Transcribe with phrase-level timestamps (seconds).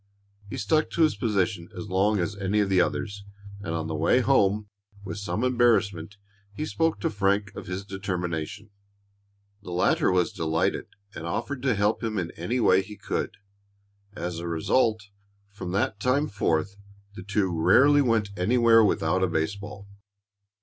[0.49, 3.23] He stuck to his position as long as any of the others,
[3.59, 4.67] and on the way home,
[5.05, 6.17] with some embarrassment,
[6.55, 8.71] he spoke to Frank of his determination.
[9.61, 13.37] The latter was delighted and offered to help him in any way he could.
[14.15, 15.09] As a result,
[15.51, 16.77] from that time forth
[17.13, 19.87] the two rarely went anywhere without a baseball.